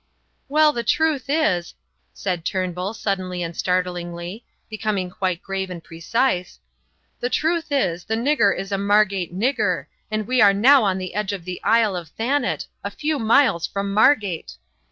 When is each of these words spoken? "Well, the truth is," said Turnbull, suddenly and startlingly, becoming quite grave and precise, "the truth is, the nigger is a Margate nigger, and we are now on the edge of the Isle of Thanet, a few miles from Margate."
"Well, 0.49 0.73
the 0.73 0.81
truth 0.83 1.25
is," 1.27 1.75
said 2.11 2.43
Turnbull, 2.43 2.95
suddenly 2.95 3.43
and 3.43 3.55
startlingly, 3.55 4.43
becoming 4.67 5.11
quite 5.11 5.43
grave 5.43 5.69
and 5.69 5.83
precise, 5.83 6.57
"the 7.19 7.29
truth 7.29 7.67
is, 7.71 8.05
the 8.05 8.15
nigger 8.15 8.51
is 8.57 8.71
a 8.71 8.79
Margate 8.79 9.31
nigger, 9.31 9.85
and 10.09 10.25
we 10.25 10.41
are 10.41 10.55
now 10.55 10.83
on 10.85 10.97
the 10.97 11.13
edge 11.13 11.33
of 11.33 11.45
the 11.45 11.61
Isle 11.63 11.95
of 11.95 12.07
Thanet, 12.17 12.65
a 12.83 12.89
few 12.89 13.19
miles 13.19 13.67
from 13.67 13.93
Margate." 13.93 14.57